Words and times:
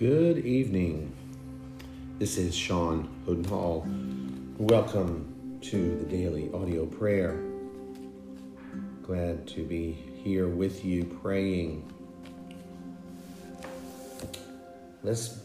Good 0.00 0.46
evening. 0.46 1.14
This 2.18 2.38
is 2.38 2.56
Sean 2.56 3.06
Hall. 3.50 3.86
Welcome 4.56 5.58
to 5.60 5.98
the 5.98 6.06
daily 6.06 6.50
audio 6.54 6.86
prayer. 6.86 7.38
Glad 9.02 9.46
to 9.48 9.62
be 9.62 9.92
here 10.24 10.48
with 10.48 10.86
you 10.86 11.04
praying. 11.04 11.92
Let's 15.02 15.40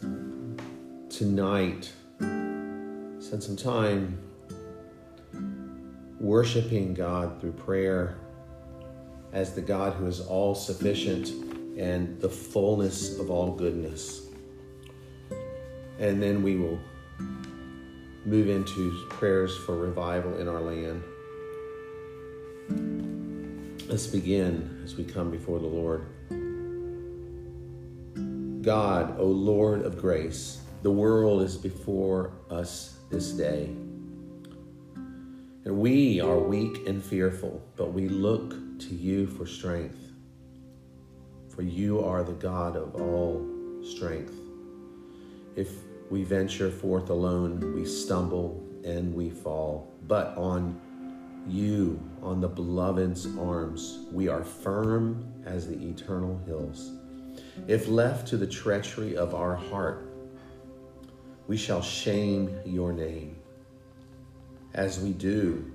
tonight 1.10 1.92
spend 2.16 3.42
some 3.42 3.56
time 3.58 4.18
worshiping 6.18 6.94
God 6.94 7.42
through 7.42 7.52
prayer 7.52 8.16
as 9.34 9.52
the 9.52 9.60
God 9.60 9.92
who 9.92 10.06
is 10.06 10.20
all 10.20 10.54
sufficient 10.54 11.28
and 11.78 12.18
the 12.22 12.30
fullness 12.30 13.18
of 13.18 13.30
all 13.30 13.54
goodness. 13.54 14.25
And 15.98 16.22
then 16.22 16.42
we 16.42 16.56
will 16.56 16.78
move 18.24 18.48
into 18.48 19.06
prayers 19.08 19.56
for 19.56 19.76
revival 19.76 20.36
in 20.38 20.48
our 20.48 20.60
land. 20.60 21.02
Let's 23.88 24.06
begin 24.08 24.82
as 24.84 24.96
we 24.96 25.04
come 25.04 25.30
before 25.30 25.58
the 25.58 25.66
Lord. 25.66 26.04
God, 28.62 29.18
O 29.20 29.26
Lord 29.26 29.82
of 29.82 29.96
grace, 29.96 30.60
the 30.82 30.90
world 30.90 31.40
is 31.42 31.56
before 31.56 32.32
us 32.50 32.96
this 33.10 33.30
day. 33.30 33.70
And 35.64 35.78
we 35.78 36.20
are 36.20 36.38
weak 36.38 36.86
and 36.86 37.02
fearful, 37.02 37.62
but 37.76 37.92
we 37.92 38.08
look 38.08 38.78
to 38.80 38.94
you 38.94 39.28
for 39.28 39.46
strength. 39.46 39.98
For 41.48 41.62
you 41.62 42.04
are 42.04 42.24
the 42.24 42.32
God 42.32 42.76
of 42.76 42.96
all 42.96 43.46
strength. 43.84 44.34
If 45.54 45.70
we 46.10 46.22
venture 46.22 46.70
forth 46.70 47.10
alone, 47.10 47.74
we 47.74 47.84
stumble 47.84 48.62
and 48.84 49.14
we 49.14 49.30
fall. 49.30 49.92
But 50.06 50.36
on 50.36 50.80
you, 51.48 52.00
on 52.22 52.40
the 52.40 52.48
beloved's 52.48 53.26
arms, 53.38 54.06
we 54.12 54.28
are 54.28 54.44
firm 54.44 55.32
as 55.44 55.68
the 55.68 55.76
eternal 55.88 56.40
hills. 56.46 56.92
If 57.66 57.88
left 57.88 58.28
to 58.28 58.36
the 58.36 58.46
treachery 58.46 59.16
of 59.16 59.34
our 59.34 59.54
heart, 59.56 60.08
we 61.46 61.56
shall 61.56 61.82
shame 61.82 62.56
your 62.64 62.92
name. 62.92 63.36
As 64.74 65.00
we 65.00 65.12
do 65.12 65.72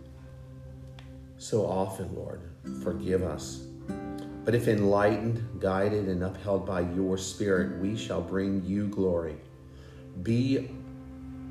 so 1.38 1.66
often, 1.66 2.14
Lord, 2.14 2.42
forgive 2.84 3.24
us. 3.24 3.64
But 4.44 4.56
if 4.56 4.68
enlightened, 4.68 5.60
guided, 5.60 6.08
and 6.08 6.24
upheld 6.24 6.66
by 6.66 6.82
your 6.82 7.18
Spirit, 7.18 7.80
we 7.80 7.96
shall 7.96 8.22
bring 8.22 8.64
you 8.66 8.88
glory. 8.88 9.38
Be 10.24 10.70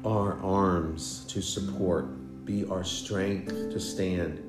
our 0.04 0.34
arms 0.42 1.24
to 1.28 1.42
support, 1.42 2.44
be 2.44 2.64
our 2.66 2.84
strength 2.84 3.50
to 3.50 3.80
stand. 3.80 4.42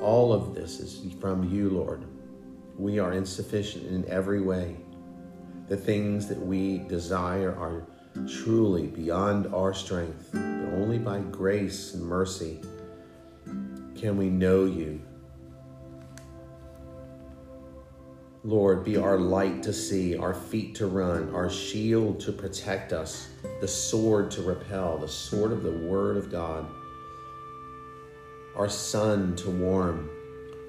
All 0.00 0.32
of 0.32 0.54
this 0.54 0.78
is 0.80 1.12
from 1.20 1.44
you, 1.50 1.70
Lord. 1.70 2.04
We 2.78 2.98
are 2.98 3.12
insufficient 3.12 3.86
in 3.86 4.04
every 4.08 4.40
way. 4.40 4.76
The 5.68 5.76
things 5.76 6.28
that 6.28 6.38
we 6.38 6.78
desire 6.78 7.54
are 7.56 7.86
truly 8.28 8.86
beyond 8.86 9.52
our 9.54 9.74
strength, 9.74 10.30
but 10.32 10.40
only 10.40 10.98
by 10.98 11.20
grace 11.20 11.94
and 11.94 12.04
mercy 12.04 12.60
can 13.96 14.16
we 14.16 14.28
know 14.30 14.64
you. 14.64 15.00
Lord, 18.46 18.84
be 18.84 18.96
our 18.96 19.18
light 19.18 19.64
to 19.64 19.72
see, 19.72 20.16
our 20.16 20.32
feet 20.32 20.76
to 20.76 20.86
run, 20.86 21.34
our 21.34 21.50
shield 21.50 22.20
to 22.20 22.30
protect 22.30 22.92
us, 22.92 23.28
the 23.60 23.66
sword 23.66 24.30
to 24.30 24.42
repel, 24.42 24.98
the 24.98 25.08
sword 25.08 25.50
of 25.50 25.64
the 25.64 25.72
Word 25.72 26.16
of 26.16 26.30
God, 26.30 26.64
our 28.54 28.68
sun 28.68 29.34
to 29.34 29.50
warm, 29.50 30.08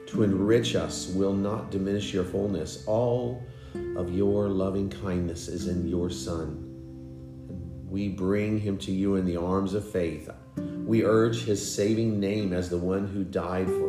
to 0.08 0.24
enrich 0.24 0.76
us, 0.76 1.08
will 1.10 1.36
not 1.36 1.70
diminish 1.70 2.16
your 2.16 2.24
fullness. 2.24 2.84
All 2.88 3.44
of 3.96 4.12
your 4.12 4.50
loving 4.50 4.90
kindness 4.90 5.48
is 5.48 5.68
in 5.68 5.88
your 5.88 6.10
Son. 6.10 6.64
We 7.88 8.10
bring 8.10 8.58
him 8.58 8.80
to 8.80 8.92
you 8.92 9.18
in 9.18 9.26
the 9.26 9.38
arms 9.38 9.76
of 9.76 9.88
faith. 9.88 10.32
We 10.58 11.04
urge 11.04 11.44
his 11.44 11.76
saving 11.76 12.20
name 12.20 12.54
as 12.54 12.72
the 12.72 12.80
one 12.80 13.06
who 13.06 13.24
died 13.24 13.68
for. 13.68 13.87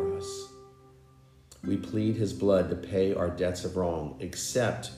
We 1.63 1.77
plead 1.77 2.15
his 2.15 2.33
blood 2.33 2.69
to 2.69 2.75
pay 2.75 3.13
our 3.13 3.29
debts 3.29 3.65
of 3.65 3.75
wrong. 3.75 4.17
Accept 4.21 4.91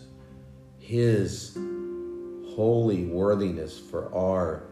his 0.79 1.57
holy 2.55 3.05
worthiness 3.05 3.79
for 3.79 4.13
our 4.13 4.63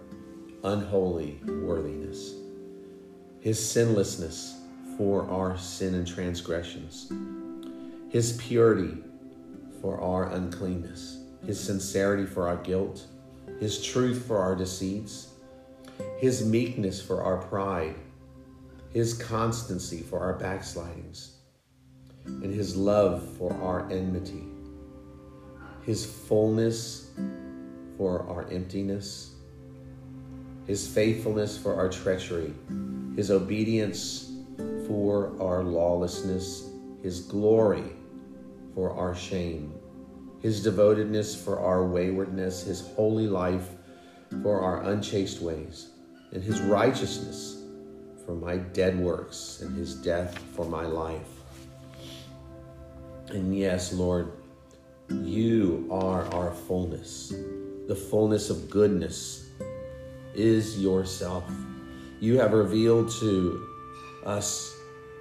unholy 0.63 1.39
worthiness, 1.45 2.33
his 3.39 3.57
sinlessness 3.57 4.55
for 4.97 5.29
our 5.29 5.57
sin 5.57 5.95
and 5.95 6.05
transgressions, 6.05 7.11
his 8.09 8.33
purity 8.33 8.97
for 9.81 9.99
our 10.01 10.29
uncleanness, 10.31 11.23
his 11.45 11.59
sincerity 11.59 12.25
for 12.25 12.47
our 12.47 12.57
guilt, 12.57 13.05
his 13.59 13.83
truth 13.83 14.25
for 14.25 14.37
our 14.37 14.55
deceits, 14.55 15.29
his 16.17 16.45
meekness 16.45 17.01
for 17.01 17.23
our 17.23 17.37
pride, 17.37 17.95
his 18.91 19.13
constancy 19.13 20.01
for 20.01 20.19
our 20.19 20.33
backslidings 20.33 21.38
and 22.25 22.53
his 22.53 22.75
love 22.75 23.23
for 23.37 23.53
our 23.61 23.89
enmity, 23.91 24.43
his 25.83 26.05
fullness 26.05 27.11
for 27.97 28.27
our 28.27 28.47
emptiness, 28.49 29.35
his 30.65 30.87
faithfulness 30.87 31.57
for 31.57 31.75
our 31.75 31.89
treachery, 31.89 32.53
his 33.15 33.31
obedience 33.31 34.31
for 34.87 35.33
our 35.41 35.63
lawlessness, 35.63 36.69
his 37.01 37.21
glory 37.21 37.83
for 38.75 38.91
our 38.91 39.15
shame, 39.15 39.73
his 40.41 40.63
devotedness 40.63 41.35
for 41.35 41.59
our 41.59 41.85
waywardness, 41.85 42.63
his 42.63 42.87
holy 42.95 43.27
life 43.27 43.69
for 44.43 44.61
our 44.61 44.83
unchaste 44.83 45.41
ways, 45.41 45.89
and 46.31 46.43
his 46.43 46.59
righteousness 46.61 47.63
for 48.25 48.35
my 48.35 48.57
dead 48.57 48.97
works, 48.99 49.61
and 49.61 49.75
his 49.75 49.95
death 49.95 50.37
for 50.55 50.65
my 50.65 50.85
life. 50.85 51.38
And 53.31 53.55
yes, 53.55 53.93
Lord, 53.93 54.31
you 55.09 55.87
are 55.91 56.23
our 56.33 56.51
fullness. 56.51 57.31
The 57.87 57.95
fullness 57.95 58.49
of 58.49 58.69
goodness 58.69 59.47
is 60.33 60.79
yourself. 60.79 61.43
You 62.19 62.39
have 62.39 62.53
revealed 62.53 63.11
to 63.19 63.67
us 64.25 64.75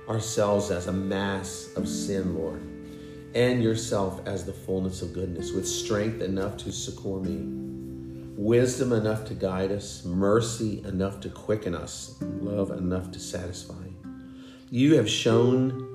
ourselves 0.08 0.70
as 0.70 0.86
a 0.86 0.92
mass 0.92 1.70
of 1.76 1.86
sin, 1.86 2.34
Lord, 2.34 2.62
and 3.34 3.62
yourself 3.62 4.26
as 4.26 4.46
the 4.46 4.54
fullness 4.54 5.02
of 5.02 5.12
goodness, 5.12 5.52
with 5.52 5.69
strength 5.69 6.22
enough 6.22 6.56
to 6.58 6.72
succor 6.72 7.20
me, 7.20 8.32
wisdom 8.36 8.92
enough 8.92 9.26
to 9.26 9.34
guide 9.34 9.70
us, 9.70 10.04
mercy 10.04 10.82
enough 10.86 11.20
to 11.20 11.28
quicken 11.28 11.75
us, 11.75 12.14
love 12.22 12.70
enough 12.70 13.10
to 13.12 13.20
satisfy. 13.20 13.75
You 14.70 14.96
have 14.96 15.08
shown 15.08 15.88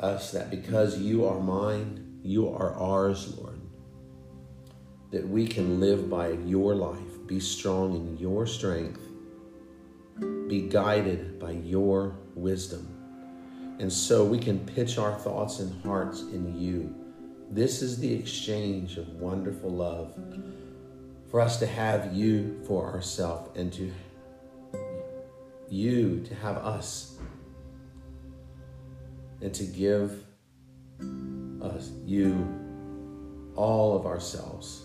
us 0.00 0.32
that 0.32 0.50
because 0.50 0.98
you 0.98 1.26
are 1.26 1.38
mine, 1.38 2.20
you 2.22 2.48
are 2.48 2.74
ours, 2.74 3.36
Lord. 3.36 3.60
That 5.10 5.28
we 5.28 5.46
can 5.46 5.80
live 5.80 6.08
by 6.08 6.30
your 6.30 6.74
life, 6.74 7.26
be 7.26 7.40
strong 7.40 7.94
in 7.94 8.16
your 8.18 8.46
strength, 8.46 9.00
be 10.48 10.62
guided 10.68 11.38
by 11.38 11.52
your 11.52 12.16
wisdom. 12.34 12.96
And 13.78 13.92
so 13.92 14.24
we 14.24 14.38
can 14.38 14.58
pitch 14.58 14.98
our 14.98 15.18
thoughts 15.18 15.60
and 15.60 15.82
hearts 15.84 16.22
in 16.22 16.60
you. 16.60 16.94
This 17.50 17.82
is 17.82 17.98
the 17.98 18.12
exchange 18.12 18.96
of 18.96 19.08
wonderful 19.14 19.70
love 19.70 20.14
for 21.30 21.40
us 21.40 21.58
to 21.58 21.66
have 21.66 22.14
you 22.14 22.60
for 22.66 22.92
ourselves 22.92 23.56
and 23.56 23.72
to 23.72 23.92
you 25.68 26.20
to 26.24 26.34
have 26.34 26.56
us 26.56 27.19
and 29.40 29.54
to 29.54 29.64
give 29.64 30.24
us 31.62 31.90
you 32.04 32.48
all 33.56 33.96
of 33.96 34.06
ourselves. 34.06 34.82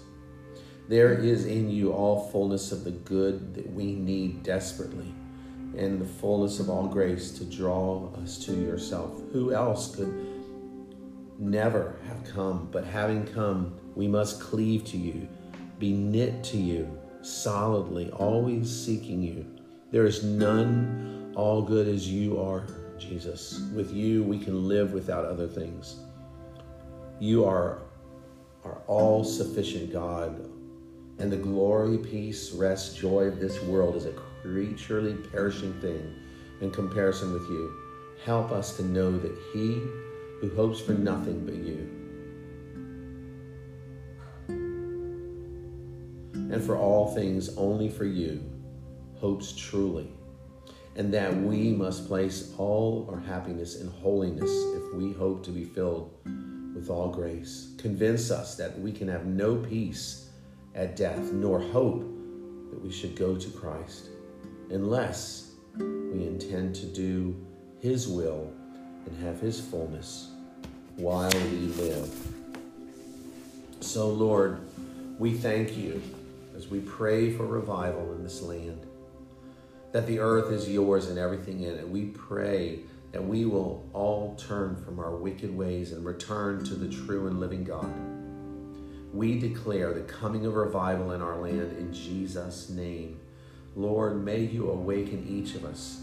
There 0.88 1.13
is 1.13 1.46
in 1.46 1.69
you 1.69 1.92
all 1.92 2.30
fullness 2.30 2.72
of 2.72 2.84
the 2.84 2.92
good 2.92 3.56
that 3.56 3.69
we 3.72 3.94
need 3.94 4.44
desperately, 4.44 5.13
and 5.78 6.00
the 6.00 6.06
fullness 6.06 6.60
of 6.60 6.69
all 6.69 6.88
grace 6.88 7.31
to 7.40 7.46
draw 7.46 8.12
us 8.22 8.38
to 8.46 8.54
yourself. 8.54 9.22
Who 9.31 9.54
else 9.54 9.96
could 9.96 10.13
never 11.40 11.98
have 12.08 12.24
come, 12.31 12.69
but 12.72 12.86
having 12.86 13.25
come, 13.25 13.75
we 13.96 14.08
must 14.08 14.40
cleave 14.40 14.86
to 14.86 14.98
you, 14.98 15.28
be 15.80 15.92
knit 15.94 16.44
to 16.46 16.58
you 16.58 16.88
solidly, 17.22 18.12
always 18.12 18.69
seeking 18.69 19.22
you. 19.22 19.46
There 19.92 20.06
is 20.06 20.24
none 20.24 21.34
all 21.36 21.62
good 21.62 21.88
as 21.88 22.08
you 22.08 22.40
are. 22.40 22.66
Jesus. 22.97 23.62
With 23.74 23.94
you, 23.94 24.24
we 24.24 24.39
can 24.39 24.68
live 24.68 24.94
without 24.94 25.25
other 25.25 25.47
things. 25.47 25.97
You 27.19 27.45
are 27.45 27.83
our 28.63 28.81
all 28.88 29.24
sufficient 29.24 29.94
God, 29.94 30.50
and 31.19 31.31
the 31.31 31.38
glory, 31.38 31.97
peace, 31.97 32.51
rest, 32.51 32.97
joy 32.97 33.24
of 33.24 33.39
this 33.39 33.62
world 33.63 33.95
is 33.95 34.06
a 34.06 34.13
creaturely 34.42 35.13
perishing 35.13 35.74
thing 35.81 36.15
in 36.62 36.71
comparison 36.71 37.33
with 37.33 37.44
you. 37.44 37.74
Help 38.24 38.51
us 38.51 38.75
to 38.77 38.83
know 38.83 39.18
that 39.18 39.38
he 39.53 39.81
who 40.41 40.51
hopes 40.56 40.80
for 40.80 40.94
nothing 40.94 41.45
but 41.45 41.56
you 41.56 41.95
and 46.56 46.63
for 46.63 46.77
all 46.77 47.13
things 47.13 47.56
only 47.57 47.89
for 47.89 48.06
you 48.06 48.41
hopes 49.15 49.53
truly 49.53 50.09
and 50.95 51.13
that 51.13 51.36
we 51.36 51.71
must 51.71 52.07
place 52.07 52.53
all 52.57 53.07
our 53.12 53.19
happiness 53.19 53.81
in 53.81 53.88
holiness 53.88 54.50
if 54.50 54.94
we 54.94 55.12
hope 55.13 55.44
to 55.44 55.51
be 55.51 55.65
filled 55.65 56.13
with 56.74 56.89
all 56.89 57.09
grace. 57.09 57.71
Convince 57.77 58.31
us 58.31 58.56
that 58.56 58.80
we 58.80 58.92
can 58.92 59.07
have 59.07 59.25
no 59.25 59.56
peace 59.56 60.30
at 60.74 60.95
death, 60.95 61.31
nor 61.33 61.59
hope 61.59 62.01
that 62.69 62.81
we 62.81 62.92
should 62.92 63.15
go 63.15 63.36
to 63.36 63.50
Christ, 63.50 64.09
unless 64.69 65.51
we 65.77 66.27
intend 66.27 66.75
to 66.75 66.86
do 66.86 67.36
His 67.81 68.07
will 68.07 68.51
and 69.06 69.18
have 69.24 69.39
His 69.39 69.59
fullness 69.59 70.31
while 70.95 71.31
we 71.31 71.68
live. 71.77 72.09
So, 73.81 74.07
Lord, 74.07 74.59
we 75.19 75.33
thank 75.33 75.77
you 75.77 76.01
as 76.56 76.68
we 76.69 76.80
pray 76.80 77.31
for 77.31 77.45
revival 77.45 78.13
in 78.13 78.24
this 78.24 78.41
land 78.41 78.86
that 79.92 80.08
the 80.08 80.20
earth 80.20 80.52
is 80.52 80.70
yours 80.70 81.08
and 81.08 81.18
everything 81.18 81.62
in 81.62 81.76
it. 81.76 81.88
We 81.88 82.06
pray 82.06 82.80
that 83.12 83.24
we 83.24 83.46
will 83.46 83.88
all 83.94 84.36
turn 84.36 84.76
from 84.76 85.00
our 85.00 85.16
wicked 85.16 85.56
ways 85.56 85.92
and 85.94 86.06
return 86.06 86.64
to 86.66 86.76
the 86.76 86.90
true 86.90 87.28
and 87.28 87.40
living 87.40 87.64
God. 87.64 87.90
We 89.14 89.40
declare 89.40 89.94
the 89.94 90.02
coming 90.02 90.46
of 90.46 90.56
revival 90.56 91.14
in 91.14 91.22
our 91.22 91.38
land 91.38 91.78
in 91.78 91.94
Jesus' 91.94 92.70
name. 92.70 93.20
Lord, 93.76 94.24
may 94.24 94.40
you 94.40 94.70
awaken 94.70 95.26
each 95.30 95.56
of 95.56 95.64
us 95.64 96.02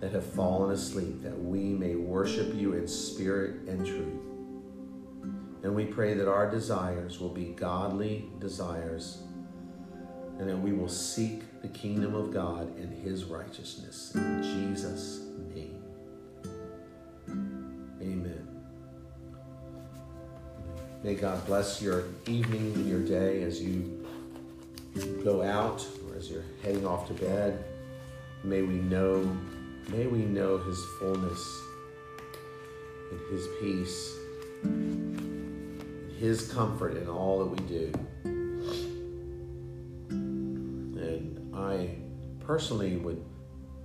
that 0.00 0.12
have 0.12 0.24
fallen 0.24 0.72
asleep, 0.72 1.22
that 1.22 1.38
we 1.38 1.64
may 1.64 1.96
worship 1.96 2.54
you 2.54 2.74
in 2.74 2.88
spirit 2.88 3.68
and 3.68 3.84
truth. 3.84 4.22
And 5.62 5.74
we 5.74 5.84
pray 5.84 6.14
that 6.14 6.30
our 6.30 6.50
desires 6.50 7.18
will 7.18 7.28
be 7.28 7.46
godly 7.46 8.30
desires 8.38 9.18
and 10.38 10.48
that 10.48 10.56
we 10.56 10.72
will 10.72 10.88
seek 10.88 11.42
the 11.62 11.68
kingdom 11.68 12.14
of 12.14 12.32
God 12.32 12.76
and 12.78 12.92
his 12.92 13.24
righteousness. 13.24 14.12
In 14.14 14.42
Jesus' 14.42 15.20
name. 15.54 15.82
Amen. 18.00 18.46
May 21.02 21.14
God 21.14 21.44
bless 21.46 21.82
your 21.82 22.04
evening 22.26 22.72
and 22.74 22.88
your 22.88 23.00
day 23.00 23.42
as 23.42 23.60
you 23.60 24.04
go 25.24 25.42
out 25.42 25.84
or 26.06 26.16
as 26.16 26.30
you're 26.30 26.44
heading 26.62 26.86
off 26.86 27.06
to 27.08 27.14
bed. 27.14 27.64
May 28.44 28.62
we 28.62 28.74
know, 28.74 29.36
may 29.88 30.06
we 30.06 30.20
know 30.20 30.58
his 30.58 30.78
fullness 30.98 31.62
and 33.10 33.20
his 33.30 33.46
peace, 33.60 34.14
his 36.18 36.52
comfort 36.52 36.96
in 36.96 37.08
all 37.08 37.38
that 37.40 37.46
we 37.46 37.58
do. 37.68 37.92
Personally 42.48 42.96
would 42.96 43.22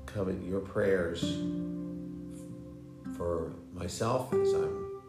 covet 0.06 0.42
your 0.42 0.62
prayers 0.62 1.22
for 3.18 3.52
myself 3.74 4.34
as 4.34 4.54
I'm 4.54 5.02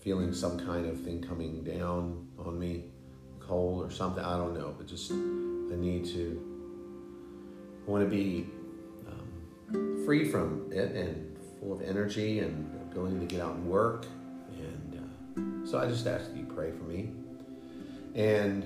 feeling 0.00 0.32
some 0.34 0.58
kind 0.58 0.84
of 0.84 1.00
thing 1.00 1.22
coming 1.22 1.62
down 1.62 2.26
on 2.36 2.58
me, 2.58 2.86
cold 3.38 3.86
or 3.86 3.90
something. 3.92 4.22
I 4.24 4.36
don't 4.36 4.52
know, 4.52 4.74
but 4.76 4.88
just 4.88 5.12
I 5.12 5.76
need 5.76 6.06
to. 6.06 6.42
I 7.86 7.90
want 7.90 8.02
to 8.02 8.10
be 8.10 8.48
um, 9.06 10.04
free 10.04 10.28
from 10.28 10.68
it 10.72 10.90
and 10.90 11.38
full 11.60 11.72
of 11.72 11.82
energy 11.82 12.40
and 12.40 12.68
ability 12.90 13.20
to 13.20 13.26
get 13.26 13.40
out 13.40 13.54
and 13.54 13.70
work. 13.70 14.06
And 14.58 15.62
uh, 15.64 15.70
so 15.70 15.78
I 15.78 15.86
just 15.86 16.04
ask 16.08 16.32
that 16.32 16.36
you 16.36 16.46
pray 16.46 16.72
for 16.72 16.82
me. 16.82 17.10
And 18.16 18.64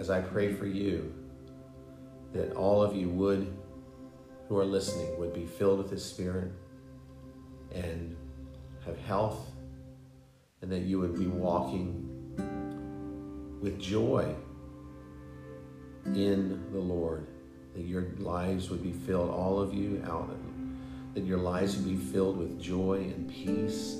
as 0.00 0.08
I 0.08 0.22
pray 0.22 0.54
for 0.54 0.66
you, 0.66 1.12
that 2.32 2.52
all 2.54 2.82
of 2.82 2.94
you 2.94 3.08
would, 3.08 3.52
who 4.48 4.58
are 4.58 4.64
listening, 4.64 5.18
would 5.18 5.34
be 5.34 5.46
filled 5.46 5.78
with 5.78 5.90
His 5.90 6.04
Spirit 6.04 6.52
and 7.74 8.16
have 8.84 8.98
health, 8.98 9.50
and 10.62 10.70
that 10.72 10.80
you 10.80 10.98
would 10.98 11.18
be 11.18 11.26
walking 11.26 12.04
with 13.60 13.78
joy 13.80 14.34
in 16.06 16.70
the 16.72 16.78
Lord, 16.78 17.26
that 17.74 17.82
your 17.82 18.02
lives 18.18 18.70
would 18.70 18.82
be 18.82 18.92
filled, 18.92 19.30
all 19.30 19.60
of 19.60 19.74
you 19.74 20.02
out, 20.06 20.30
that 21.14 21.24
your 21.24 21.38
lives 21.38 21.76
would 21.76 21.86
be 21.86 21.96
filled 21.96 22.38
with 22.38 22.60
joy 22.60 22.96
and 22.96 23.28
peace, 23.28 23.94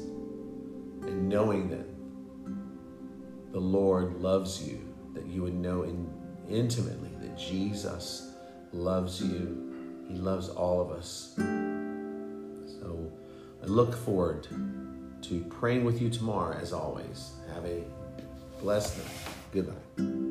and 1.02 1.28
knowing 1.28 1.68
that 1.70 1.86
the 3.52 3.60
Lord 3.60 4.20
loves 4.20 4.66
you, 4.66 4.80
that 5.14 5.26
you 5.26 5.42
would 5.42 5.54
know 5.54 5.82
in, 5.82 6.08
intimately 6.48 7.07
Jesus 7.38 8.32
loves 8.72 9.22
you. 9.22 10.04
He 10.08 10.14
loves 10.14 10.48
all 10.48 10.80
of 10.80 10.90
us. 10.90 11.34
So 11.36 13.12
I 13.62 13.66
look 13.66 13.94
forward 13.96 14.48
to 15.22 15.40
praying 15.50 15.84
with 15.84 16.02
you 16.02 16.10
tomorrow, 16.10 16.56
as 16.60 16.72
always. 16.72 17.32
Have 17.54 17.64
a 17.64 17.84
blessed 18.60 18.98
night. 18.98 19.06
Good 19.52 19.68
night. 19.68 20.27